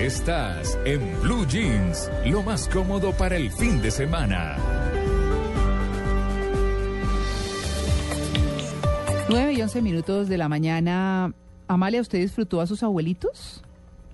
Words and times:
Estás 0.00 0.78
en 0.86 1.00
Blue 1.20 1.46
Jeans, 1.46 2.10
lo 2.24 2.42
más 2.42 2.68
cómodo 2.68 3.12
para 3.12 3.36
el 3.36 3.50
fin 3.50 3.82
de 3.82 3.90
semana. 3.90 4.56
9 9.28 9.52
y 9.52 9.60
11 9.62 9.82
minutos 9.82 10.28
de 10.28 10.38
la 10.38 10.48
mañana. 10.48 11.32
Amalia, 11.68 12.00
¿usted 12.00 12.18
disfrutó 12.18 12.60
a 12.62 12.66
sus 12.66 12.82
abuelitos? 12.82 13.62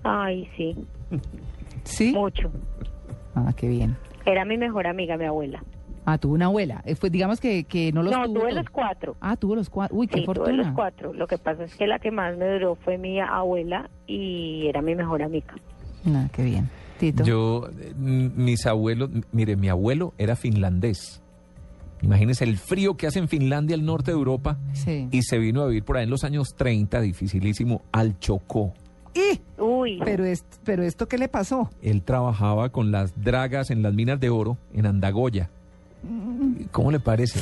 Ay, 0.03 0.49
sí, 0.57 0.75
Sí. 1.83 2.11
mucho. 2.13 2.51
Ah, 3.33 3.53
qué 3.55 3.67
bien. 3.69 3.95
Era 4.25 4.43
mi 4.45 4.57
mejor 4.57 4.87
amiga, 4.87 5.15
mi 5.17 5.25
abuela. 5.25 5.63
Ah, 6.05 6.17
tuvo 6.17 6.33
una 6.35 6.45
abuela. 6.45 6.81
Eh, 6.85 6.95
Fue, 6.95 7.09
digamos 7.09 7.39
que, 7.41 7.63
que 7.63 7.91
no 7.91 8.03
los 8.03 8.11
no, 8.13 8.23
tuvo. 8.25 8.33
tuve 8.41 8.49
todos. 8.51 8.53
los 8.55 8.69
cuatro. 8.69 9.15
Ah, 9.21 9.35
tuvo 9.37 9.55
los 9.55 9.69
cuatro. 9.69 9.95
Uy, 9.97 10.07
qué 10.07 10.19
Sí, 10.19 10.25
tuve 10.25 10.35
fortuna. 10.35 10.57
los 10.63 10.67
cuatro. 10.73 11.13
Lo 11.13 11.27
que 11.27 11.37
pasa 11.37 11.63
es 11.63 11.75
que 11.75 11.87
la 11.87 11.99
que 11.99 12.11
más 12.11 12.37
me 12.37 12.45
duró 12.53 12.75
fue 12.75 12.97
mi 12.97 13.19
abuela 13.19 13.89
y 14.05 14.67
era 14.67 14.81
mi 14.81 14.95
mejor 14.95 15.23
amiga. 15.23 15.53
Ah, 16.07 16.27
qué 16.31 16.43
bien. 16.43 16.69
Tito. 16.99 17.23
Yo, 17.23 17.69
eh, 17.79 17.93
mis 17.95 18.65
abuelos, 18.65 19.09
mire, 19.31 19.55
mi 19.55 19.69
abuelo 19.69 20.13
era 20.17 20.35
finlandés. 20.35 21.21
Imagínese 22.01 22.43
el 22.43 22.57
frío 22.57 22.95
que 22.95 23.07
hace 23.07 23.17
en 23.19 23.27
Finlandia, 23.27 23.75
el 23.75 23.83
norte 23.85 24.11
de 24.11 24.17
Europa, 24.17 24.57
Sí. 24.73 25.07
y 25.11 25.21
se 25.23 25.37
vino 25.39 25.61
a 25.63 25.67
vivir 25.67 25.83
por 25.83 25.97
ahí 25.97 26.03
en 26.03 26.09
los 26.11 26.23
años 26.23 26.55
30, 26.55 27.01
dificilísimo, 27.01 27.81
al 27.91 28.19
Chocó. 28.19 28.73
¡Ih! 29.15 29.39
Uy, 29.59 29.99
Pero, 30.05 30.23
est- 30.25 30.57
pero 30.63 30.83
esto, 30.83 31.07
¿qué 31.07 31.17
le 31.17 31.27
pasó? 31.27 31.71
Él 31.81 32.03
trabajaba 32.03 32.69
con 32.69 32.91
las 32.91 33.19
dragas 33.23 33.71
en 33.71 33.81
las 33.81 33.93
minas 33.95 34.19
de 34.19 34.29
oro 34.29 34.57
en 34.73 34.85
Andagoya. 34.85 35.49
¿Cómo 36.71 36.91
le 36.91 36.99
parece? 36.99 37.39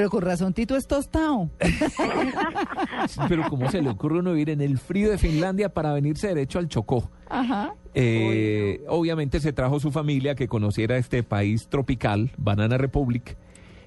Pero 0.00 0.08
con 0.08 0.22
razón, 0.22 0.54
Tito 0.54 0.76
es 0.76 0.86
tostado. 0.86 1.50
Pero 3.28 3.42
¿cómo 3.50 3.70
se 3.70 3.82
le 3.82 3.90
ocurre 3.90 4.20
uno 4.20 4.32
vivir 4.32 4.48
en 4.48 4.62
el 4.62 4.78
frío 4.78 5.10
de 5.10 5.18
Finlandia 5.18 5.74
para 5.74 5.92
venirse 5.92 6.28
derecho 6.28 6.58
al 6.58 6.68
Chocó? 6.68 7.10
Ajá. 7.28 7.74
Eh, 7.92 8.82
Obviamente 8.88 9.40
se 9.40 9.52
trajo 9.52 9.78
su 9.78 9.90
familia 9.90 10.34
que 10.34 10.48
conociera 10.48 10.96
este 10.96 11.22
país 11.22 11.68
tropical, 11.68 12.30
Banana 12.38 12.78
Republic. 12.78 13.36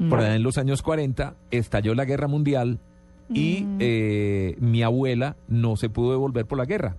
Por 0.07 0.19
allá 0.19 0.35
en 0.35 0.43
los 0.43 0.59
años 0.59 0.83
40 0.83 1.33
estalló 1.49 1.95
la 1.95 2.05
guerra 2.05 2.27
mundial 2.27 2.77
y 3.33 3.65
eh, 3.79 4.55
mi 4.59 4.83
abuela 4.83 5.35
no 5.47 5.77
se 5.77 5.89
pudo 5.89 6.11
devolver 6.11 6.45
por 6.45 6.59
la 6.59 6.65
guerra. 6.65 6.95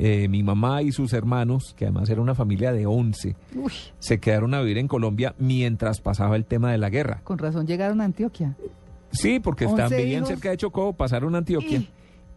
Eh, 0.00 0.28
mi 0.28 0.44
mamá 0.44 0.82
y 0.82 0.92
sus 0.92 1.12
hermanos, 1.12 1.74
que 1.76 1.86
además 1.86 2.08
era 2.08 2.20
una 2.20 2.36
familia 2.36 2.72
de 2.72 2.86
11, 2.86 3.34
Uy, 3.56 3.72
se 3.98 4.20
quedaron 4.20 4.54
a 4.54 4.60
vivir 4.60 4.78
en 4.78 4.86
Colombia 4.86 5.34
mientras 5.38 6.00
pasaba 6.00 6.36
el 6.36 6.44
tema 6.44 6.70
de 6.70 6.78
la 6.78 6.88
guerra. 6.88 7.20
con 7.24 7.36
razón 7.36 7.66
llegaron 7.66 8.00
a 8.00 8.04
Antioquia. 8.04 8.54
Sí, 9.10 9.40
porque 9.40 9.64
11 9.66 9.82
estaban 9.82 9.98
vivían 10.00 10.18
hijos. 10.18 10.28
cerca 10.28 10.50
de 10.50 10.56
Chocó, 10.56 10.92
pasaron 10.92 11.34
a 11.34 11.38
Antioquia. 11.38 11.78
Y- 11.78 11.90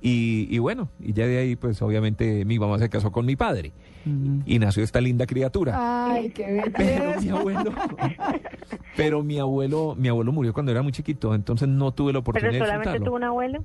Y, 0.04 0.48
y 0.50 0.58
bueno, 0.58 0.90
y 1.00 1.14
ya 1.14 1.28
de 1.28 1.38
ahí, 1.38 1.56
pues 1.56 1.80
obviamente 1.84 2.44
mi 2.46 2.58
mamá 2.58 2.80
se 2.80 2.90
casó 2.90 3.12
con 3.12 3.24
mi 3.28 3.36
padre 3.36 3.72
y 4.48 4.58
nació 4.58 4.84
esta 4.84 5.00
linda 5.00 5.28
criatura. 5.28 5.76
Ay, 6.12 6.32
qué 6.32 6.64
Pero 6.76 7.22
mi 7.22 7.30
abuelo, 7.30 7.72
pero 8.98 9.22
mi 9.24 9.38
abuelo, 9.38 9.96
mi 9.96 10.08
abuelo 10.08 10.32
murió 10.32 10.54
cuando 10.54 10.72
era 10.72 10.82
muy 10.82 10.92
chiquito, 10.92 11.36
entonces 11.36 11.68
no 11.68 11.92
tuve 11.92 12.14
la 12.14 12.14
pero 12.14 12.22
oportunidad 12.22 12.52
de 12.52 12.60
solamente 12.66 13.00
tuvo 13.06 13.16
un 13.18 13.24
abuelo. 13.26 13.64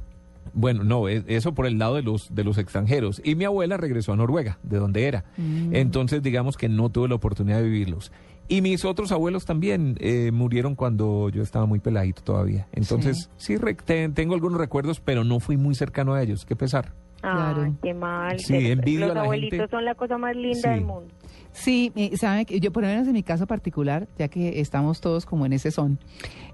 Bueno, 0.59 0.83
no, 0.85 1.07
es- 1.09 1.23
eso 1.29 1.53
por 1.55 1.67
el 1.67 1.79
lado 1.79 1.95
de 1.97 2.03
los 2.03 2.35
de 2.35 2.43
los 2.43 2.57
extranjeros. 2.59 3.21
Y 3.23 3.35
mi 3.35 3.45
abuela 3.45 3.77
regresó 3.77 4.15
a 4.15 4.17
Noruega, 4.17 4.59
de 4.63 4.79
donde 4.79 5.05
era. 5.07 5.25
Mm. 5.37 5.75
Entonces, 5.77 6.23
digamos 6.23 6.57
que 6.57 6.69
no 6.71 6.89
tuve 6.89 7.09
la 7.09 7.15
oportunidad 7.15 7.59
de 7.59 7.65
vivirlos. 7.65 8.11
Y 8.49 8.63
mis 8.63 8.85
otros 8.85 9.13
abuelos 9.13 9.45
también 9.45 9.97
eh, 10.01 10.31
murieron 10.33 10.75
cuando 10.77 11.29
yo 11.31 11.43
estaba 11.43 11.67
muy 11.67 11.79
peladito 11.81 12.23
todavía. 12.23 12.69
Entonces, 12.73 13.29
sí, 13.37 13.57
re- 13.57 13.75
te- 13.75 14.09
tengo 14.09 14.35
algunos 14.35 14.59
recuerdos, 14.59 15.01
pero 15.01 15.25
no 15.25 15.41
fui 15.41 15.57
muy 15.57 15.75
cercano 15.75 16.15
a 16.15 16.23
ellos. 16.23 16.45
Qué 16.47 16.57
pesar. 16.57 16.93
Claro. 17.21 17.63
Ay, 17.63 17.73
qué 17.83 17.93
mal. 17.93 18.39
Sí, 18.39 18.55
envidio 18.71 19.05
a 19.05 19.09
Los 19.09 19.15
la 19.17 19.23
abuelitos 19.23 19.59
gente. 19.59 19.71
son 19.71 19.85
la 19.85 19.95
cosa 19.95 20.17
más 20.17 20.35
linda 20.37 20.61
Sí. 20.63 20.69
del 20.69 20.85
mundo. 20.85 21.13
Sí, 21.53 21.93
saben 22.17 22.45
que 22.45 22.61
yo 22.61 22.71
por 22.73 22.83
lo 22.83 22.89
menos 22.89 23.07
en 23.09 23.15
mi 23.15 23.23
caso 23.23 23.47
particular, 23.47 24.07
ya 24.19 24.29
que 24.29 24.61
estamos 24.61 25.01
todos 25.01 25.27
como 25.27 25.45
en 25.47 25.53
ese 25.55 25.71
son, 25.71 25.99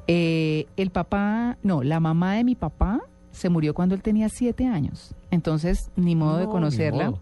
eh, 0.07 0.67
el 0.77 0.91
papá, 0.91 1.59
no, 1.63 1.83
la 1.83 2.01
mamá 2.01 2.35
de 2.35 2.45
mi 2.45 2.55
papá 2.55 3.01
se 3.33 3.49
murió 3.49 3.75
cuando 3.75 3.95
él 3.97 4.03
tenía 4.03 4.29
siete 4.29 4.67
años, 4.67 5.15
entonces 5.31 5.91
ni 5.97 6.15
modo 6.15 6.37
de 6.39 6.45
No, 6.45 6.51
conocerla. 6.51 7.11
modo. 7.11 7.19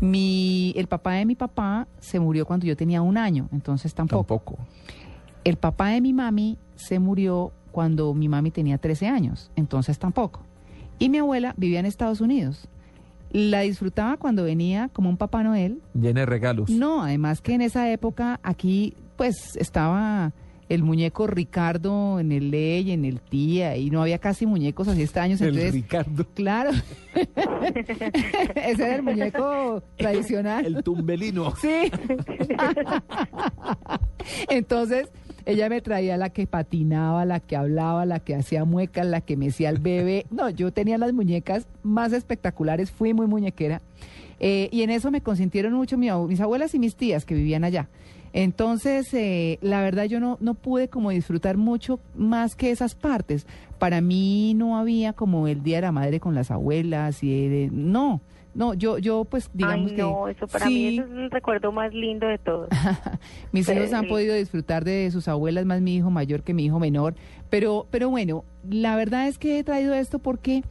Mi, 0.00 0.74
el 0.76 0.88
papá 0.88 1.12
de 1.14 1.24
mi 1.24 1.34
papá 1.36 1.88
se 2.00 2.20
murió 2.20 2.44
cuando 2.46 2.66
yo 2.66 2.76
tenía 2.76 3.00
un 3.00 3.16
año, 3.16 3.48
entonces 3.52 3.94
tampoco. 3.94 4.26
Tampoco. 4.26 4.58
El 5.44 5.56
papá 5.56 5.88
de 5.88 6.00
mi 6.02 6.12
mami 6.12 6.58
se 6.74 6.98
murió 6.98 7.52
cuando 7.72 8.12
mi 8.12 8.28
mami 8.28 8.50
tenía 8.50 8.76
13 8.78 9.06
años, 9.08 9.50
entonces 9.56 9.98
tampoco. 9.98 10.40
Y 10.98 11.08
mi 11.08 11.18
abuela 11.18 11.54
vivía 11.56 11.80
en 11.80 11.86
Estados 11.86 12.20
Unidos. 12.20 12.68
La 13.30 13.60
disfrutaba 13.60 14.16
cuando 14.16 14.44
venía 14.44 14.88
como 14.92 15.08
un 15.10 15.16
Papá 15.16 15.42
Noel, 15.42 15.80
Llena 15.94 16.20
de 16.20 16.26
regalos. 16.26 16.70
no, 16.70 17.02
además 17.02 17.40
que 17.40 17.54
en 17.54 17.60
esa 17.60 17.90
época 17.90 18.38
aquí 18.42 18.94
pues 19.16 19.56
estaba 19.56 20.32
el 20.68 20.82
muñeco 20.82 21.26
Ricardo 21.26 22.18
en 22.18 22.32
el 22.32 22.50
ley, 22.50 22.90
en 22.90 23.04
el 23.04 23.20
tía, 23.20 23.76
y 23.76 23.90
no 23.90 24.02
había 24.02 24.18
casi 24.18 24.46
muñecos 24.46 24.88
así 24.88 25.02
extraños. 25.02 25.40
El 25.40 25.48
Entonces, 25.48 25.74
Ricardo. 25.74 26.26
claro, 26.34 26.70
ese 28.54 28.84
era 28.84 28.96
el 28.96 29.02
muñeco 29.02 29.82
tradicional. 29.96 30.66
El 30.66 30.82
tumbelino. 30.82 31.54
Sí. 31.56 31.90
Entonces, 34.48 35.08
ella 35.44 35.68
me 35.68 35.80
traía 35.80 36.16
la 36.16 36.30
que 36.30 36.46
patinaba, 36.46 37.24
la 37.24 37.38
que 37.38 37.56
hablaba, 37.56 38.04
la 38.04 38.18
que 38.18 38.34
hacía 38.34 38.64
muecas, 38.64 39.06
la 39.06 39.20
que 39.20 39.36
mecía 39.36 39.68
al 39.68 39.78
bebé. 39.78 40.26
No, 40.30 40.50
yo 40.50 40.72
tenía 40.72 40.98
las 40.98 41.12
muñecas 41.12 41.68
más 41.84 42.12
espectaculares, 42.12 42.90
fui 42.90 43.14
muy 43.14 43.26
muñequera. 43.28 43.80
Eh, 44.40 44.68
y 44.70 44.82
en 44.82 44.90
eso 44.90 45.10
me 45.10 45.20
consintieron 45.22 45.72
mucho 45.72 45.96
mi 45.96 46.10
mis 46.28 46.40
abuelas 46.40 46.74
y 46.74 46.78
mis 46.78 46.94
tías 46.96 47.24
que 47.24 47.34
vivían 47.34 47.64
allá. 47.64 47.88
Entonces, 48.32 49.12
eh, 49.14 49.58
la 49.62 49.80
verdad 49.80 50.04
yo 50.04 50.20
no, 50.20 50.36
no 50.40 50.52
pude 50.54 50.88
como 50.88 51.08
disfrutar 51.10 51.56
mucho 51.56 52.00
más 52.14 52.54
que 52.54 52.70
esas 52.70 52.94
partes. 52.94 53.46
Para 53.78 54.02
mí 54.02 54.52
no 54.54 54.76
había 54.78 55.14
como 55.14 55.48
el 55.48 55.62
Día 55.62 55.76
de 55.76 55.82
la 55.82 55.92
Madre 55.92 56.20
con 56.20 56.34
las 56.34 56.50
abuelas 56.50 57.22
y 57.22 57.48
de- 57.48 57.70
no, 57.72 58.20
no, 58.54 58.74
yo, 58.74 58.98
yo 58.98 59.24
pues 59.24 59.48
digamos 59.54 59.90
Ay, 59.90 59.96
que... 59.96 60.02
no, 60.02 60.28
eso 60.28 60.46
para 60.48 60.66
sí, 60.66 60.72
mí 60.74 60.98
eso 60.98 61.04
es 61.06 61.10
el 61.12 61.30
recuerdo 61.30 61.72
más 61.72 61.94
lindo 61.94 62.26
de 62.26 62.36
todos. 62.36 62.68
mis 63.52 63.66
hijos 63.70 63.92
han 63.94 64.02
Sí. 64.02 64.08
podido 64.08 64.34
disfrutar 64.34 64.84
de 64.84 65.10
sus 65.10 65.28
abuelas, 65.28 65.64
más 65.64 65.80
mi 65.80 65.96
hijo 65.96 66.10
mayor 66.10 66.42
que 66.42 66.52
mi 66.52 66.66
hijo 66.66 66.78
menor. 66.78 67.14
Pero, 67.48 67.86
pero 67.90 68.10
bueno, 68.10 68.44
la 68.68 68.96
verdad 68.96 69.28
es 69.28 69.38
que 69.38 69.58
he 69.58 69.64
traído 69.64 69.94
esto 69.94 70.18
porque 70.18 70.62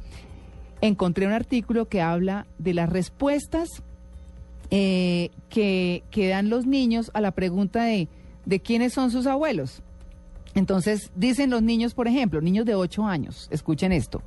encontré 0.88 1.25
un 1.28 1.34
artículo 1.34 1.88
que 1.88 2.01
habla 2.01 2.47
de 2.57 2.73
las 2.73 2.90
respuestas 2.90 3.69
eh, 4.72 5.29
que, 5.50 6.03
que 6.12 6.29
dan 6.29 6.50
los 6.50 6.66
niños 6.66 7.12
a 7.13 7.22
la 7.22 7.31
pregunta 7.31 7.84
de, 7.84 8.07
de 8.46 8.59
quiénes 8.59 8.94
son 8.94 9.12
sus 9.12 9.28
abuelos. 9.28 9.81
Entonces, 10.56 11.12
dicen 11.16 11.50
los 11.50 11.62
niños, 11.62 11.94
por 11.94 12.07
ejemplo, 12.07 12.41
niños 12.41 12.66
de 12.66 12.75
8 12.75 13.06
años, 13.06 13.47
escuchen 13.51 13.91
esto. 13.91 14.22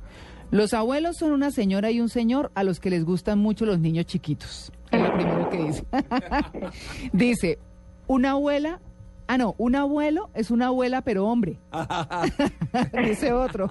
Los 0.51 0.73
abuelos 0.73 1.17
son 1.17 1.31
una 1.31 1.51
señora 1.51 1.91
y 1.91 2.01
un 2.01 2.09
señor 2.09 2.51
a 2.55 2.63
los 2.63 2.79
que 2.79 2.89
les 2.89 3.03
gustan 3.03 3.39
mucho 3.39 3.65
los 3.65 3.79
niños 3.79 4.05
chiquitos. 4.05 4.71
Es 4.91 5.01
lo 5.01 5.13
primero 5.13 5.49
que 5.49 5.63
dice. 5.63 5.85
dice, 7.13 7.59
una 8.07 8.31
abuela, 8.31 8.79
ah 9.27 9.37
no, 9.37 9.53
un 9.59 9.75
abuelo 9.75 10.29
es 10.33 10.49
una 10.49 10.67
abuela 10.67 11.01
pero 11.01 11.27
hombre. 11.27 11.57
dice 13.07 13.31
otro. 13.31 13.69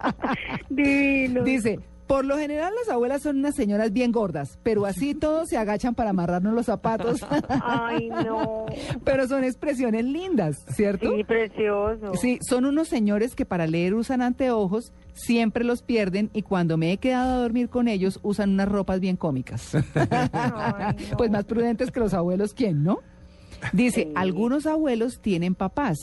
Divino. 0.70 1.42
dice, 1.42 1.78
por 2.08 2.24
lo 2.24 2.38
general 2.38 2.72
las 2.74 2.88
abuelas 2.92 3.22
son 3.22 3.36
unas 3.38 3.54
señoras 3.54 3.92
bien 3.92 4.10
gordas, 4.10 4.58
pero 4.64 4.86
así 4.86 5.14
todos 5.14 5.48
se 5.48 5.58
agachan 5.58 5.94
para 5.94 6.10
amarrarnos 6.10 6.54
los 6.54 6.66
zapatos. 6.66 7.20
Ay, 7.62 8.08
no. 8.08 8.64
pero 9.04 9.28
son 9.28 9.44
expresiones 9.44 10.04
lindas, 10.04 10.56
¿cierto? 10.74 11.14
Sí, 11.14 11.22
precioso. 11.22 12.14
Sí, 12.14 12.38
son 12.40 12.64
unos 12.64 12.88
señores 12.88 13.34
que 13.34 13.44
para 13.44 13.66
leer 13.66 13.94
usan 13.94 14.22
anteojos, 14.22 14.92
siempre 15.12 15.64
los 15.64 15.82
pierden 15.82 16.30
y 16.32 16.42
cuando 16.42 16.78
me 16.78 16.92
he 16.92 16.96
quedado 16.96 17.34
a 17.34 17.42
dormir 17.42 17.68
con 17.68 17.88
ellos 17.88 18.18
usan 18.22 18.50
unas 18.50 18.68
ropas 18.68 19.00
bien 19.00 19.16
cómicas. 19.16 19.74
Ay, 20.32 20.96
no. 21.10 21.16
Pues 21.18 21.30
más 21.30 21.44
prudentes 21.44 21.90
que 21.90 22.00
los 22.00 22.14
abuelos, 22.14 22.54
¿quién, 22.54 22.82
no? 22.82 23.00
Dice, 23.74 24.04
Sí. 24.04 24.12
algunos 24.14 24.66
abuelos 24.66 25.20
tienen 25.20 25.54
papás. 25.54 25.96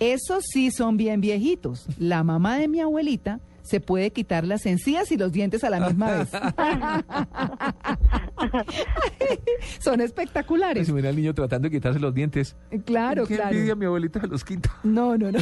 Esos 0.00 0.42
sí 0.52 0.72
son 0.72 0.96
bien 0.96 1.20
viejitos. 1.20 1.86
La 1.98 2.24
mamá 2.24 2.58
de 2.58 2.66
mi 2.66 2.80
abuelita 2.80 3.38
se 3.64 3.80
puede 3.80 4.12
quitar 4.12 4.44
las 4.44 4.66
encías 4.66 5.10
y 5.10 5.16
los 5.16 5.32
dientes 5.32 5.64
a 5.64 5.70
la 5.70 5.80
misma 5.80 6.10
vez. 6.10 6.28
Son 9.78 10.00
espectaculares. 10.00 10.86
Se 10.86 10.92
mira 10.92 11.10
el 11.10 11.16
niño 11.16 11.34
tratando 11.34 11.68
de 11.68 11.74
quitarse 11.74 11.98
los 12.00 12.14
dientes. 12.14 12.56
Claro, 12.84 13.26
Qué 13.26 13.36
claro. 13.36 13.50
envidia, 13.54 13.74
mi 13.74 13.86
abuelita 13.86 14.20
se 14.20 14.26
los 14.26 14.44
quita. 14.44 14.70
No, 14.82 15.16
no, 15.16 15.30
no. 15.32 15.38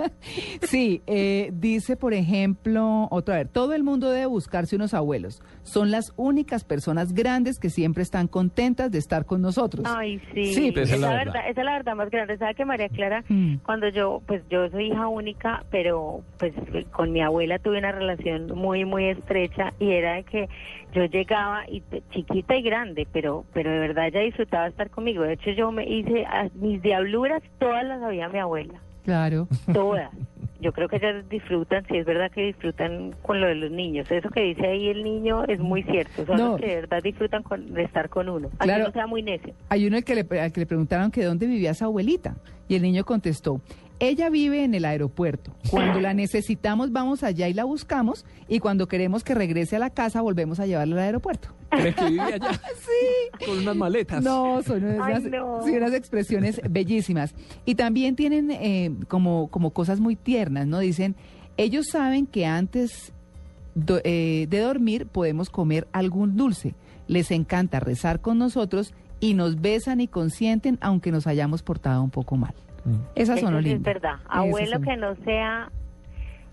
sí, 0.62 1.02
eh, 1.06 1.50
dice, 1.52 1.96
por 1.96 2.14
ejemplo, 2.14 3.08
otra 3.10 3.36
vez, 3.36 3.50
todo 3.50 3.74
el 3.74 3.82
mundo 3.82 4.10
debe 4.10 4.26
buscarse 4.26 4.76
unos 4.76 4.94
abuelos. 4.94 5.42
Son 5.62 5.90
las 5.90 6.12
únicas 6.16 6.64
personas 6.64 7.12
grandes 7.12 7.58
que 7.58 7.70
siempre 7.70 8.02
están 8.02 8.28
contentas 8.28 8.90
de 8.90 8.98
estar 8.98 9.26
con 9.26 9.42
nosotros. 9.42 9.84
Ay, 9.88 10.20
sí. 10.34 10.54
Sí, 10.54 10.72
pues, 10.72 10.86
esa, 10.88 10.94
es 10.96 11.00
la 11.00 11.08
verdad. 11.10 11.24
verdad. 11.26 11.50
esa 11.50 11.60
es 11.60 11.64
la 11.64 11.72
verdad 11.72 11.94
más 11.94 12.10
grande. 12.10 12.38
¿Sabe 12.38 12.54
que 12.54 12.64
María 12.64 12.88
Clara? 12.88 13.24
Mm. 13.28 13.56
Cuando 13.64 13.88
yo, 13.88 14.22
pues 14.26 14.42
yo 14.50 14.68
soy 14.70 14.88
hija 14.92 15.08
única, 15.08 15.64
pero 15.70 16.22
pues 16.38 16.52
con 16.92 17.12
mi 17.12 17.20
abuela 17.22 17.58
tuve 17.58 17.78
una 17.78 17.92
relación 17.92 18.46
muy, 18.54 18.84
muy 18.84 19.06
estrecha 19.06 19.72
y 19.78 19.90
era 19.92 20.14
de 20.14 20.24
que 20.24 20.48
yo 20.92 21.04
llegaba 21.04 21.64
y 21.68 21.82
chiquita 22.24 22.56
y 22.56 22.62
grande, 22.62 23.06
pero, 23.12 23.44
pero 23.52 23.70
de 23.70 23.78
verdad 23.78 24.08
ella 24.08 24.20
disfrutaba 24.20 24.66
estar 24.68 24.90
conmigo. 24.90 25.22
De 25.22 25.34
hecho, 25.34 25.50
yo 25.50 25.70
me 25.72 25.84
hice 25.88 26.24
a- 26.26 26.48
mis 26.54 26.80
diabluras, 26.82 27.42
todas 27.58 27.84
las 27.84 28.00
sabía 28.00 28.28
mi 28.28 28.38
abuela, 28.38 28.74
Claro. 29.04 29.48
todas. 29.72 30.10
Yo 30.62 30.72
creo 30.74 30.88
que 30.90 30.96
ellas 30.96 31.26
disfrutan, 31.30 31.86
sí 31.88 31.96
es 31.96 32.04
verdad 32.04 32.30
que 32.30 32.42
disfrutan 32.48 33.14
con 33.22 33.40
lo 33.40 33.46
de 33.46 33.54
los 33.54 33.70
niños. 33.70 34.10
Eso 34.10 34.28
que 34.28 34.42
dice 34.42 34.66
ahí 34.66 34.88
el 34.88 35.02
niño 35.04 35.44
es 35.44 35.58
muy 35.58 35.82
cierto. 35.84 36.26
Son 36.26 36.36
No. 36.36 36.48
los 36.50 36.60
que 36.60 36.66
de 36.66 36.74
verdad 36.76 37.02
disfrutan 37.02 37.42
con, 37.42 37.72
de 37.72 37.82
estar 37.82 38.10
con 38.10 38.28
uno. 38.28 38.48
Así 38.58 38.68
Claro. 38.68 38.84
no 38.84 38.92
sea 38.92 39.06
muy 39.06 39.22
necio. 39.22 39.54
Hay 39.70 39.86
uno 39.86 39.96
al 39.96 40.04
que, 40.04 40.14
le, 40.16 40.40
al 40.40 40.52
que 40.52 40.60
le 40.60 40.66
preguntaron 40.66 41.10
que 41.10 41.24
dónde 41.24 41.46
vivía 41.46 41.72
su 41.72 41.86
abuelita 41.86 42.36
y 42.68 42.74
el 42.74 42.82
niño 42.82 43.04
contestó, 43.06 43.62
ella 44.00 44.30
vive 44.30 44.64
en 44.64 44.74
el 44.74 44.84
aeropuerto. 44.84 45.52
Cuando 45.70 46.00
la 46.00 46.12
necesitamos 46.14 46.90
vamos 46.90 47.22
allá 47.22 47.48
y 47.48 47.54
la 47.54 47.64
buscamos 47.64 48.24
y 48.48 48.58
cuando 48.58 48.88
queremos 48.88 49.22
que 49.22 49.34
regrese 49.34 49.76
a 49.76 49.78
la 49.78 49.90
casa 49.90 50.20
volvemos 50.22 50.58
a 50.58 50.66
llevarla 50.66 50.96
al 50.96 51.02
aeropuerto. 51.02 51.50
¿Crees 51.70 51.94
que 51.94 52.04
vivía 52.06 52.24
allá? 52.26 52.52
sí. 52.80 53.44
Con 53.46 53.58
unas 53.58 53.76
maletas. 53.76 54.22
No, 54.24 54.62
son 54.62 54.82
unas, 54.84 55.24
Ay, 55.24 55.30
no. 55.30 55.62
sí, 55.64 55.70
unas 55.76 55.92
expresiones 55.94 56.60
bellísimas. 56.68 57.34
Y 57.64 57.76
también 57.76 58.16
tienen 58.16 58.50
eh, 58.50 58.90
como, 59.06 59.48
como 59.48 59.70
cosas 59.70 60.00
muy 60.00 60.16
tiernas, 60.16 60.66
¿no? 60.66 60.78
Dicen, 60.80 61.14
ellos 61.56 61.86
saben 61.88 62.26
que 62.26 62.46
antes 62.46 63.12
do- 63.74 64.00
eh, 64.04 64.46
de 64.48 64.58
dormir 64.60 65.06
podemos 65.06 65.50
comer 65.50 65.86
algún 65.92 66.36
dulce. 66.36 66.74
Les 67.06 67.30
encanta 67.30 67.80
rezar 67.80 68.20
con 68.20 68.38
nosotros 68.38 68.94
y 69.20 69.34
nos 69.34 69.60
besan 69.60 70.00
y 70.00 70.08
consienten 70.08 70.78
aunque 70.80 71.12
nos 71.12 71.26
hayamos 71.26 71.62
portado 71.62 72.02
un 72.02 72.10
poco 72.10 72.36
mal. 72.36 72.54
Mm. 72.84 72.94
Esas 73.14 73.38
Eso 73.38 73.46
son 73.48 73.66
es 73.66 73.82
verdad. 73.82 74.16
Abuelo 74.28 74.72
son- 74.72 74.82
que 74.82 74.96
no 74.96 75.14
sea 75.24 75.70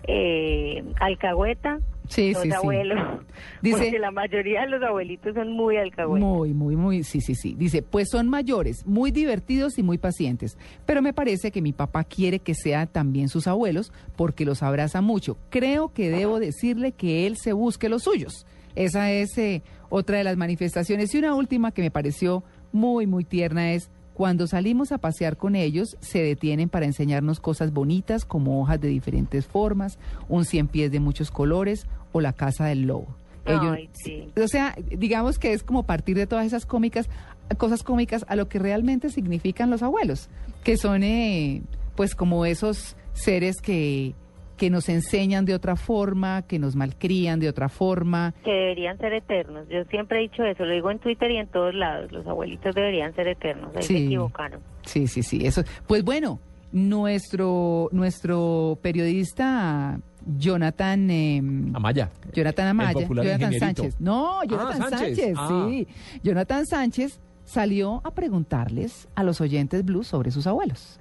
eh, 0.10 0.84
alcahueta, 1.00 1.80
Sí, 2.08 2.34
sí, 2.34 2.36
es 2.36 2.42
sí. 2.44 2.52
abuelo. 2.54 2.96
Dice- 3.62 3.78
Porque 3.78 4.00
la 4.00 4.12
mayoría 4.12 4.62
de 4.62 4.70
los 4.70 4.82
abuelitos 4.84 5.34
son 5.36 5.52
muy 5.52 5.76
alcahuetas. 5.76 6.26
Muy, 6.26 6.54
muy, 6.54 6.76
muy, 6.78 7.04
sí, 7.04 7.20
sí, 7.20 7.36
sí. 7.36 7.56
Dice, 7.58 7.82
pues 7.82 8.08
son 8.10 8.30
mayores, 8.30 8.86
muy 8.86 9.12
divertidos 9.12 9.78
y 9.78 9.84
muy 9.84 9.98
pacientes. 9.98 10.58
Pero 10.86 11.02
me 11.02 11.12
parece 11.14 11.52
que 11.52 11.62
mi 11.62 11.74
papá 11.74 12.06
quiere 12.06 12.40
que 12.40 12.54
sean 12.56 12.88
también 12.88 13.28
sus 13.28 13.48
abuelos 13.48 13.92
porque 14.16 14.46
los 14.46 14.64
abraza 14.64 15.02
mucho. 15.02 15.38
Creo 15.50 15.92
que 15.94 16.10
debo 16.10 16.40
decirle 16.40 16.94
que 16.94 17.28
él 17.28 17.36
se 17.36 17.52
busque 17.52 17.90
los 17.90 18.04
suyos. 18.04 18.46
Esa 18.76 19.12
es 19.12 19.38
eh, 19.38 19.62
otra 19.90 20.20
de 20.20 20.24
las 20.24 20.38
manifestaciones. 20.38 21.14
Y 21.14 21.18
una 21.18 21.36
última 21.36 21.72
que 21.72 21.82
me 21.82 21.92
pareció 21.92 22.44
muy, 22.72 23.08
muy 23.08 23.26
tierna 23.26 23.74
es, 23.74 23.90
cuando 24.18 24.48
salimos 24.48 24.92
a 24.92 24.98
pasear 24.98 25.38
con 25.38 25.56
ellos, 25.56 25.96
se 26.02 26.24
detienen 26.24 26.70
para 26.70 26.88
enseñarnos 26.88 27.40
cosas 27.40 27.72
bonitas 27.72 28.26
como 28.26 28.60
hojas 28.60 28.82
de 28.82 28.88
diferentes 28.88 29.46
formas, 29.46 30.00
un 30.28 30.44
cien 30.44 30.68
pies 30.68 30.92
de 30.92 31.00
muchos 31.00 31.30
colores 31.30 31.86
o 32.14 32.20
la 32.20 32.34
casa 32.34 32.66
del 32.66 32.88
lobo. 32.88 33.06
Ellos, 33.46 33.76
Ay, 33.76 33.90
sí. 33.94 34.28
o 34.44 34.48
sea, 34.48 34.76
digamos 34.90 35.38
que 35.38 35.54
es 35.54 35.62
como 35.62 35.84
partir 35.84 36.18
de 36.18 36.26
todas 36.26 36.48
esas 36.48 36.66
cómicas, 36.66 37.12
cosas 37.60 37.84
cómicas 37.84 38.26
a 38.28 38.36
lo 38.36 38.50
que 38.50 38.58
realmente 38.58 39.12
significan 39.12 39.70
los 39.70 39.84
abuelos, 39.84 40.30
que 40.64 40.78
son 40.78 41.04
eh, 41.04 41.62
pues 41.96 42.16
como 42.16 42.48
esos 42.48 42.96
seres 43.14 43.58
que, 43.62 44.16
que 44.58 44.70
nos 44.70 44.90
enseñan 44.90 45.46
de 45.46 45.54
otra 45.56 45.76
forma, 45.76 46.42
que 46.42 46.60
nos 46.60 46.76
malcrían 46.76 47.40
de 47.40 47.48
otra 47.50 47.70
forma. 47.70 48.34
Que 48.44 48.52
deberían 48.52 48.98
ser 48.98 49.14
eternos. 49.14 49.68
Yo 49.70 49.84
siempre 49.86 50.20
he 50.20 50.22
dicho 50.24 50.44
eso, 50.44 50.66
lo 50.66 50.74
digo 50.74 50.92
en 50.92 51.00
Twitter 51.00 51.32
y 51.32 51.38
en 51.38 51.48
todos 51.48 51.74
lados. 51.74 52.12
Los 52.12 52.26
abuelitos 52.28 52.74
deberían 52.76 53.14
ser 53.16 53.28
eternos. 53.28 53.76
Ahí 53.76 53.84
Sí. 53.84 53.94
se 53.98 54.06
equivocaron. 54.06 54.60
Sí, 54.84 55.08
sí, 55.08 55.24
sí, 55.24 55.46
eso. 55.46 55.64
Pues 55.88 56.04
bueno, 56.04 56.40
nuestro, 56.72 57.90
nuestro 57.92 58.78
periodista 58.82 60.00
Jonathan... 60.38 61.10
eh, 61.10 61.42
Amaya. 61.74 62.10
Jonathan 62.34 62.68
Amaya, 62.68 62.94
popular 62.94 63.26
Jonathan 63.26 63.54
ingenierito. 63.54 63.82
Sánchez. 63.84 64.02
No, 64.02 64.44
Jonathan 64.44 64.90
Sánchez. 64.90 65.00
Sánchez, 65.18 65.36
Ah. 65.38 65.68
sí. 65.70 65.88
Jonathan 66.24 66.66
Sánchez 66.66 67.20
salió 67.46 68.02
a 68.04 68.12
preguntarles 68.12 69.08
a 69.16 69.24
los 69.24 69.40
oyentes 69.40 69.86
blues 69.86 70.08
sobre 70.08 70.32
sus 70.32 70.48
abuelos. 70.48 71.00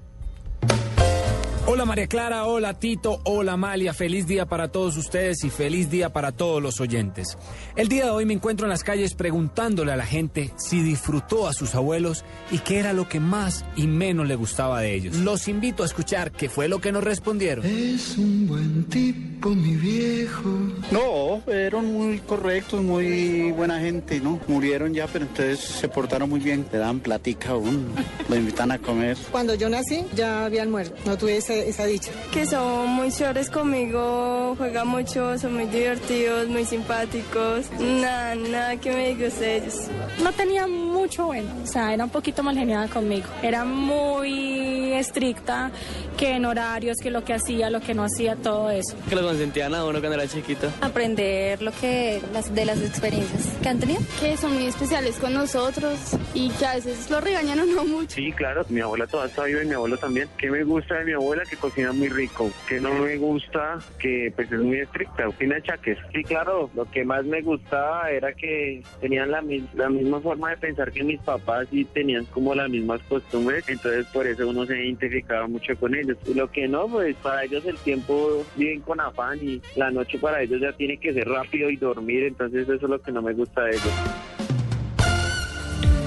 Hola 1.69 1.85
María 1.85 2.07
Clara, 2.07 2.47
hola 2.47 2.75
Tito, 2.75 3.21
hola 3.25 3.55
Amalia, 3.55 3.93
feliz 3.93 4.29
día 4.29 4.47
para 4.47 4.69
todos 4.69 4.97
ustedes 4.97 5.43
y 5.43 5.51
feliz 5.51 5.91
día 5.91 6.11
para 6.11 6.31
todos 6.31 6.63
los 6.63 6.81
oyentes. 6.81 7.37
El 7.75 7.89
día 7.89 8.05
de 8.05 8.11
hoy 8.11 8.25
me 8.25 8.35
encuentro 8.35 8.67
en 8.67 8.71
las 8.71 8.85
calles 8.85 9.15
preguntándole 9.15 9.91
a 9.91 9.97
la 9.97 10.07
gente 10.07 10.53
si 10.57 10.81
disfrutó 10.81 11.49
a 11.49 11.53
sus 11.53 11.75
abuelos 11.75 12.25
y 12.53 12.61
qué 12.61 12.79
era 12.79 12.93
lo 12.93 13.09
que 13.09 13.19
más 13.19 13.65
y 13.75 13.89
menos 13.89 14.29
le 14.29 14.37
gustaba 14.37 14.81
de 14.81 14.95
ellos. 14.95 15.17
Los 15.17 15.49
invito 15.49 15.83
a 15.83 15.87
escuchar 15.87 16.31
qué 16.31 16.49
fue 16.49 16.69
lo 16.69 16.81
que 16.81 16.93
nos 16.93 17.03
respondieron. 17.03 17.67
Es 17.67 18.17
un 18.17 18.47
buen 18.47 18.85
tipo, 18.85 19.49
mi 19.51 19.75
viejo. 19.75 20.49
No, 20.93 21.43
fueron 21.45 21.93
muy 21.93 22.21
correctos, 22.21 22.81
muy 22.81 23.51
buena 23.51 23.81
gente, 23.81 24.21
¿no? 24.21 24.39
Murieron 24.47 24.95
ya, 24.95 25.09
pero 25.09 25.25
entonces 25.25 25.59
se 25.59 25.89
portaron 25.89 26.31
muy 26.31 26.39
bien. 26.39 26.65
Le 26.71 26.79
dan 26.79 27.01
platica 27.01 27.51
a 27.51 27.57
uno, 27.57 27.89
lo 28.29 28.37
invitan 28.37 28.71
a 28.71 28.79
comer. 28.79 29.17
Cuando 29.33 29.57
yo 29.57 29.69
nací 29.69 30.05
ya 30.15 30.45
habían 30.45 30.71
muerto, 30.71 30.95
no 31.05 31.19
tuve 31.19 31.41
esa, 31.61 31.85
dicha. 31.85 32.11
que 32.33 32.47
son 32.47 32.89
muy 32.89 33.11
chéveres 33.11 33.51
conmigo, 33.51 34.55
juegan 34.57 34.89
mucho, 34.89 35.39
son 35.39 35.55
muy 35.55 35.67
divertidos, 35.67 36.49
muy 36.49 36.65
simpáticos. 36.65 37.71
Nada, 37.79 38.35
nada 38.35 38.77
que 38.77 38.91
me 38.91 39.15
de 39.15 39.57
ellos. 39.57 39.75
No 40.23 40.33
tenía 40.33 40.67
mucho 40.97 41.27
bueno, 41.27 41.51
o 41.63 41.67
sea, 41.67 41.93
era 41.93 42.05
un 42.05 42.11
poquito 42.11 42.43
mal 42.43 42.57
geniada 42.57 42.89
conmigo. 42.89 43.27
Era 43.43 43.65
muy 43.65 44.93
estricta, 44.95 45.71
que 46.17 46.31
en 46.31 46.47
horarios, 46.47 46.97
que 47.03 47.11
lo 47.11 47.25
que 47.25 47.35
hacía, 47.35 47.69
lo 47.71 47.81
que 47.81 47.95
no 47.95 48.05
hacía, 48.05 48.37
todo 48.37 48.71
eso. 48.71 48.97
Que 49.09 49.15
lo 49.15 49.23
consentían 49.23 49.75
a 49.75 49.85
uno 49.85 50.01
cuando 50.01 50.15
era 50.15 50.27
chiquito. 50.27 50.69
Aprender 50.81 51.61
lo 51.63 51.73
que 51.73 52.21
las, 52.33 52.55
de 52.55 52.65
las 52.65 52.81
experiencias 52.81 53.57
que 53.63 53.69
han 53.69 53.79
tenido. 53.79 54.01
Que 54.21 54.37
son 54.37 54.55
muy 54.55 54.67
especiales 54.67 55.17
con 55.17 55.35
nosotros 55.35 55.99
y 56.35 56.49
que 56.51 56.67
a 56.67 56.75
veces 56.75 57.11
lo 57.11 57.21
regañan 57.21 57.61
o 57.61 57.67
no 57.67 57.85
mucho. 57.85 58.17
Sí, 58.17 58.33
claro, 58.33 58.65
mi 58.69 58.81
abuela 58.81 59.07
todavía 59.07 59.31
está 59.31 59.45
viva 59.45 59.63
y 59.63 59.67
mi 59.67 59.75
abuelo 59.75 59.99
también. 59.99 60.29
¿Qué 60.39 60.51
me 60.51 60.65
gusta 60.65 60.95
de 60.95 61.05
mi 61.05 61.13
abuela? 61.13 61.43
Que 61.49 61.57
cocina 61.57 61.93
muy 61.93 62.09
rico. 62.09 62.51
Que 62.69 62.81
no 62.81 62.95
me 62.95 63.17
gusta? 63.17 63.79
Que 63.99 64.33
pues 64.35 64.51
es 64.51 64.61
muy 64.61 64.81
estricta, 64.81 65.29
tiene 65.39 65.57
achaques. 65.57 65.99
Sí, 66.15 66.23
claro, 66.25 66.71
lo 66.75 66.91
que 66.91 67.05
más 67.05 67.25
me 67.25 67.43
gustaba 67.43 68.11
era 68.11 68.33
que 68.33 68.83
tenían 69.01 69.31
la, 69.31 69.43
la 69.75 69.89
misma 69.91 70.21
forma 70.21 70.51
de 70.51 70.57
pensar 70.57 70.86
que 70.93 71.05
mis 71.05 71.21
papás 71.21 71.67
y 71.71 71.85
tenían 71.85 72.25
como 72.27 72.55
las 72.55 72.69
mismas 72.71 73.01
costumbres, 73.09 73.65
entonces 73.69 74.07
por 74.13 74.27
eso 74.27 74.49
uno 74.49 74.65
se 74.67 74.77
identificaba 74.85 75.47
mucho 75.47 75.75
con 75.79 75.95
ellos. 75.95 76.17
Lo 76.35 76.51
que 76.51 76.69
no, 76.69 76.87
pues 76.89 77.15
para 77.17 77.45
ellos 77.45 77.65
el 77.67 77.77
tiempo 77.79 78.45
viven 78.57 78.81
con 78.83 79.01
afán 79.01 79.39
y 79.43 79.61
la 79.77 79.91
noche 79.91 80.19
para 80.19 80.43
ellos 80.43 80.61
ya 80.61 80.73
tiene 80.73 80.97
que 80.99 81.13
ser 81.13 81.29
rápido 81.29 81.71
y 81.71 81.77
dormir, 81.77 82.25
entonces 82.25 82.63
eso 82.69 82.75
es 82.75 82.83
lo 82.91 83.01
que 83.01 83.13
no 83.13 83.23
me 83.23 83.33
gusta 83.33 83.63
de 83.63 83.71
ellos. 83.71 83.83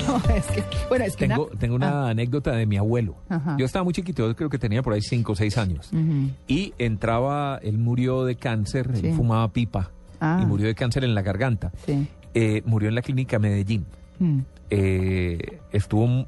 No, 0.07 0.17
es 0.33 0.47
que, 0.47 0.63
bueno, 0.89 1.05
es 1.05 1.15
que 1.15 1.27
Tengo, 1.27 1.45
una- 1.45 1.59
tengo 1.59 1.75
una 1.75 1.89
Ah, 2.05 2.09
anécdota 2.09 2.51
de 2.53 2.65
mi 2.65 2.77
abuelo. 2.77 3.15
Ajá. 3.29 3.55
Yo 3.59 3.65
estaba 3.67 3.83
muy 3.83 3.93
chiquito, 3.93 4.25
yo 4.27 4.35
creo 4.35 4.49
que 4.49 4.57
tenía 4.57 4.81
por 4.81 4.93
ahí 4.93 5.01
5 5.03 5.33
o 5.33 5.35
6 5.35 5.55
años. 5.59 5.91
Y 6.47 6.73
entraba, 6.79 7.59
él 7.61 7.77
murió 7.77 8.25
de 8.25 8.35
cáncer, 8.35 8.89
Sí. 8.97 9.05
él 9.07 9.13
fumaba 9.13 9.47
pipa 9.49 9.91
Ah. 10.19 10.39
y 10.41 10.47
murió 10.47 10.65
de 10.65 10.73
cáncer 10.73 11.03
en 11.03 11.13
la 11.13 11.21
garganta. 11.21 11.71
Sí. 11.85 12.07
Eh, 12.33 12.63
murió 12.65 12.89
en 12.89 12.95
la 12.95 13.03
clínica 13.03 13.37
Medellín. 13.37 13.85
Mm. 14.17 14.39
Eh, 14.69 15.59
estuvo 15.71 16.05
m- 16.05 16.27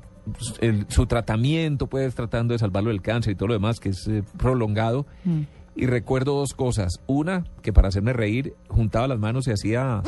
el- 0.60 0.86
su 0.90 1.06
tratamiento, 1.06 1.88
pues 1.88 2.16
tratando 2.16 2.54
de 2.54 2.60
salvarlo 2.60 2.90
del 2.90 3.02
cáncer 3.02 3.34
y 3.34 3.36
todo 3.36 3.48
lo 3.50 3.54
demás, 3.54 3.80
que 3.80 3.90
es 3.90 4.08
eh, 4.08 4.24
prolongado. 4.38 5.06
Mm. 5.26 5.42
Y 5.76 5.86
recuerdo 5.86 6.36
dos 6.36 6.54
cosas. 6.54 7.00
Una, 7.08 7.46
que 7.62 7.72
para 7.74 7.88
hacerme 7.88 8.14
reír, 8.14 8.54
juntaba 8.68 9.08
las 9.08 9.20
manos 9.20 9.48
y 9.48 9.52
hacía... 9.52 10.02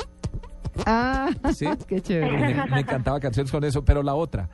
Ah, 0.85 1.29
Sí. 1.53 1.65
qué 1.87 2.01
Me, 2.21 2.65
me 2.67 2.79
encantaba 2.81 3.19
canciones 3.19 3.51
con 3.51 3.63
eso, 3.63 3.85
pero 3.85 4.01
la 4.03 4.15
otra, 4.15 4.49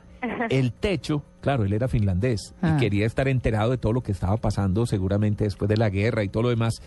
el 0.50 0.72
techo, 0.72 1.22
claro, 1.40 1.64
él 1.64 1.72
era 1.72 1.88
finlandés 1.88 2.54
Ah. 2.62 2.74
y 2.76 2.80
quería 2.80 3.06
estar 3.06 3.26
enterado 3.26 3.70
de 3.70 3.78
todo 3.78 3.92
lo 3.94 4.02
que 4.02 4.12
estaba 4.12 4.36
pasando 4.36 4.84
seguramente 4.86 5.44
después 5.44 5.68
de 5.68 5.78
la 5.78 5.88
guerra 5.88 6.22
y 6.22 6.28
todo 6.28 6.44
lo 6.44 6.48
demás. 6.50 6.82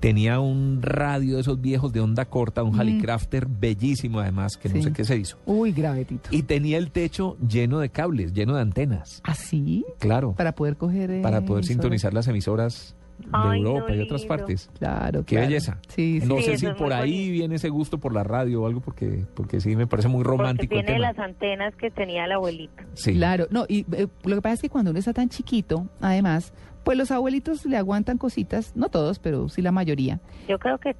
Tenía 0.00 0.40
un 0.40 0.80
radio 0.80 1.34
de 1.34 1.42
esos 1.42 1.60
viejos 1.60 1.92
de 1.92 2.00
onda 2.00 2.24
corta, 2.24 2.62
un 2.62 2.74
Mm. 2.74 2.80
Hallicrafter 2.80 3.46
bellísimo 3.46 4.20
además, 4.20 4.56
que 4.56 4.70
no 4.70 4.82
sé 4.82 4.92
qué 4.92 5.04
se 5.04 5.16
hizo. 5.18 5.36
Uy, 5.44 5.72
gravetito. 5.72 6.30
Y 6.32 6.42
tenía 6.42 6.78
el 6.78 6.90
techo 6.90 7.36
lleno 7.46 7.78
de 7.80 7.90
cables, 7.90 8.32
lleno 8.32 8.54
de 8.54 8.62
antenas. 8.62 9.20
¿Así? 9.24 9.84
Claro, 9.98 10.32
Para 10.32 10.52
poder 10.52 10.76
coger... 10.76 11.10
eh, 11.10 11.20
para 11.22 11.40
poder 11.42 11.60
emisoras. 11.64 11.66
sintonizar 11.66 12.14
las 12.14 12.26
emisoras 12.28 12.96
Ay, 13.32 13.60
no, 13.60 13.68
Europa 13.76 13.94
y 13.94 14.00
otras 14.00 14.22
lindo. 14.22 14.34
partes. 14.34 14.70
Claro, 14.78 15.20
Qué 15.26 15.34
claro. 15.34 15.48
belleza. 15.48 15.78
Sí, 15.88 16.20
sí. 16.22 16.26
No 16.26 16.38
Sí, 16.38 16.44
sé 16.44 16.56
si 16.56 16.66
es 16.66 16.74
por 16.74 16.94
ahí 16.94 17.10
bonito. 17.10 17.32
viene 17.32 17.54
ese 17.56 17.68
gusto 17.68 17.98
por 17.98 18.14
la 18.14 18.24
radio 18.24 18.62
o 18.62 18.66
algo, 18.66 18.80
porque, 18.80 19.26
porque 19.34 19.60
sí 19.60 19.76
me 19.76 19.86
parece 19.86 20.08
muy 20.08 20.24
Porque 20.24 20.38
romántico 20.38 20.74
el 20.76 20.80
tiene 20.86 20.98
tema. 20.98 21.08
las 21.12 21.18
antenas 21.18 21.74
que 21.76 21.90
tenía 21.90 22.24
el 22.24 22.32
abuelito. 22.32 22.82
Sí. 22.94 23.12
Claro, 23.12 23.46
no, 23.50 23.66
y 23.68 23.84
eh, 23.94 24.06
lo 24.24 24.36
que 24.36 24.40
pasa 24.40 24.54
es 24.54 24.62
que 24.62 24.70
cuando 24.70 24.92
uno 24.92 24.98
está 24.98 25.12
tan 25.12 25.28
chiquito, 25.28 25.86
además, 26.00 26.54
pues 26.84 26.96
los 26.98 27.10
abuelitos 27.10 27.64
le 27.66 27.76
aguantan 27.76 28.18
cositas, 28.18 28.74
no 28.76 28.88
todos, 28.88 29.18
pero 29.18 29.48
sí 29.48 29.62
la 29.62 29.72
mayoría. 29.72 30.18
Yo 30.48 30.58
creo 30.58 30.78
que, 30.78 30.96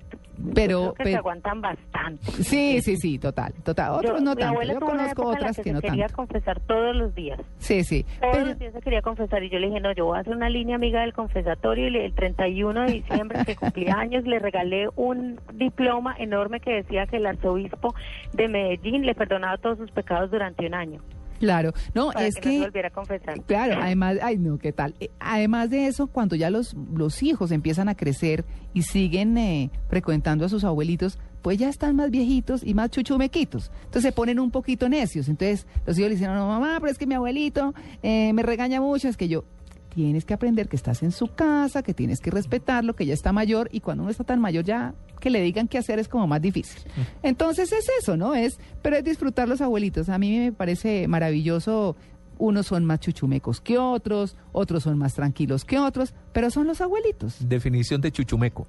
Pero, 0.54 0.84
yo 0.86 0.94
creo 0.94 1.04
que 1.06 1.10
se 1.12 1.16
aguantan 1.16 1.60
bastante. 1.60 2.30
Sí, 2.42 2.80
sí, 2.82 2.96
sí, 2.96 3.18
total, 3.18 3.52
total. 3.64 3.92
Otros 3.92 4.18
Yo- 4.18 4.24
no 4.24 4.36
tanto. 4.36 4.62
Yo 4.62 4.80
conozco 4.80 5.26
otras 5.26 5.56
que, 5.56 5.62
que 5.62 5.68
se 5.70 5.74
no 5.74 5.80
quería 5.80 6.06
tanto. 6.06 6.16
confesar 6.16 6.60
todos 6.60 6.94
los 6.96 7.14
días. 7.14 7.40
Sí, 7.58 7.82
sí. 7.84 8.04
Todos 8.20 8.32
Pero- 8.34 8.46
los 8.46 8.58
días 8.58 8.72
se 8.72 8.80
quería 8.80 9.02
confesar 9.02 9.42
y 9.42 9.50
yo 9.50 9.58
le 9.58 9.66
dije, 9.68 9.80
no, 9.80 9.92
yo 9.92 10.06
voy 10.06 10.18
a 10.18 10.20
hacer 10.20 10.34
una 10.34 10.48
línea 10.50 10.76
amiga 10.76 11.00
del 11.00 11.12
confesatorio 11.12 11.86
y 11.88 11.90
le- 11.90 12.04
el 12.06 12.14
31 12.14 12.82
de 12.86 12.92
diciembre 12.92 13.44
que 13.44 13.56
cumplía 13.56 13.94
años 13.98 14.24
le 14.24 14.38
regalé 14.38 14.88
un 14.96 15.40
diploma 15.54 16.14
enorme 16.18 16.60
que 16.60 16.72
decía 16.74 17.06
que 17.06 17.16
el 17.16 17.26
arzobispo 17.26 17.94
de 18.32 18.48
Medellín 18.48 19.04
le 19.06 19.14
perdonaba 19.14 19.56
todos 19.58 19.78
sus 19.78 19.90
pecados 19.90 20.30
durante 20.30 20.66
un 20.66 20.74
año. 20.74 21.00
Claro, 21.40 21.72
no, 21.94 22.10
para 22.10 22.26
es 22.26 22.34
que, 22.36 22.40
que... 22.42 22.48
no 22.50 22.54
se 22.54 22.60
volviera 22.66 22.88
a 22.88 22.92
confesar. 22.92 23.42
Claro, 23.44 23.80
además, 23.82 24.18
ay 24.22 24.36
no, 24.36 24.58
¿qué 24.58 24.72
tal? 24.72 24.94
Eh, 25.00 25.10
Además 25.18 25.70
de 25.70 25.86
eso, 25.86 26.06
cuando 26.06 26.36
ya 26.36 26.50
los, 26.50 26.76
los 26.94 27.22
hijos 27.22 27.50
empiezan 27.50 27.88
a 27.88 27.96
crecer 27.96 28.44
y 28.74 28.82
siguen 28.82 29.36
eh, 29.38 29.70
frecuentando 29.88 30.44
a 30.44 30.48
sus 30.48 30.64
abuelitos, 30.64 31.18
pues 31.42 31.58
ya 31.58 31.68
están 31.70 31.96
más 31.96 32.10
viejitos 32.10 32.62
y 32.62 32.74
más 32.74 32.90
chuchumequitos. 32.90 33.72
Entonces 33.84 34.02
se 34.02 34.12
ponen 34.12 34.38
un 34.38 34.50
poquito 34.50 34.88
necios. 34.88 35.28
Entonces 35.28 35.66
los 35.86 35.98
hijos 35.98 36.10
le 36.10 36.16
dicen, 36.16 36.32
no, 36.34 36.46
mamá, 36.46 36.76
pero 36.78 36.92
es 36.92 36.98
que 36.98 37.06
mi 37.06 37.14
abuelito 37.14 37.74
eh, 38.02 38.32
me 38.34 38.42
regaña 38.42 38.80
mucho, 38.80 39.08
es 39.08 39.16
que 39.16 39.26
yo... 39.26 39.44
Tienes 39.92 40.24
que 40.24 40.34
aprender 40.34 40.68
que 40.68 40.76
estás 40.76 41.02
en 41.02 41.10
su 41.10 41.26
casa, 41.34 41.82
que 41.82 41.94
tienes 41.94 42.20
que 42.20 42.30
respetarlo, 42.30 42.94
que 42.94 43.06
ya 43.06 43.12
está 43.12 43.32
mayor 43.32 43.68
y 43.72 43.80
cuando 43.80 44.04
uno 44.04 44.12
está 44.12 44.22
tan 44.22 44.40
mayor 44.40 44.64
ya 44.64 44.94
que 45.20 45.30
le 45.30 45.40
digan 45.40 45.68
qué 45.68 45.78
hacer 45.78 45.98
es 45.98 46.08
como 46.08 46.26
más 46.26 46.42
difícil. 46.42 46.82
Entonces 47.22 47.72
es 47.72 47.86
eso, 48.00 48.16
¿no? 48.16 48.34
Es, 48.34 48.58
pero 48.82 48.96
es 48.96 49.04
disfrutar 49.04 49.48
los 49.48 49.60
abuelitos. 49.60 50.08
A 50.08 50.18
mí 50.18 50.38
me 50.38 50.52
parece 50.52 51.06
maravilloso 51.06 51.96
unos 52.40 52.66
son 52.66 52.84
más 52.86 53.00
chuchumecos 53.00 53.60
que 53.60 53.78
otros, 53.78 54.34
otros 54.52 54.82
son 54.82 54.98
más 54.98 55.14
tranquilos 55.14 55.64
que 55.64 55.78
otros, 55.78 56.14
pero 56.32 56.50
son 56.50 56.66
los 56.66 56.80
abuelitos. 56.80 57.36
Definición 57.46 58.00
de 58.00 58.10
chuchumeco. 58.10 58.66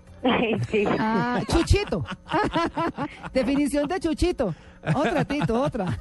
Sí. 0.69 0.83
Ah, 0.87 1.41
chuchito. 1.47 2.03
Definición 3.33 3.87
de 3.87 3.99
chuchito. 3.99 4.53
Otra, 4.93 5.23
Tito, 5.25 5.61
otra. 5.63 5.97